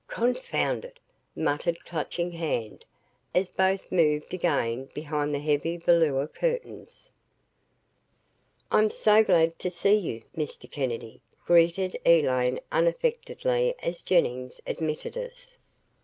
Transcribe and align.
"Confound 0.07 0.83
it!" 0.83 0.97
muttered 1.35 1.85
Clutching 1.85 2.31
Hand, 2.31 2.85
as 3.35 3.49
both 3.49 3.91
moved 3.91 4.33
again 4.33 4.85
behind 4.95 5.31
the 5.31 5.37
heavy 5.37 5.77
velour 5.77 6.25
curtains......... 6.27 7.11
"I'm 8.71 8.89
so 8.89 9.23
glad 9.23 9.59
to 9.59 9.69
see 9.69 9.93
you, 9.93 10.23
Mr. 10.35 10.67
Kennedy," 10.71 11.21
greeted 11.45 11.99
Elaine 12.03 12.59
unaffectedly 12.71 13.75
as 13.77 14.01
Jennings 14.01 14.59
admitted 14.65 15.15
us. 15.19 15.59